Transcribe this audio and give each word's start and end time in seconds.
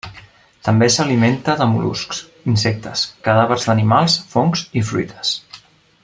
També 0.67 0.87
s'alimenta 0.93 1.55
de 1.59 1.67
mol·luscs, 1.73 2.23
insectes, 2.53 3.05
cadàvers 3.29 3.67
d'animals, 3.69 4.19
fongs 4.37 4.65
i 4.83 4.87
fruites. 4.93 5.35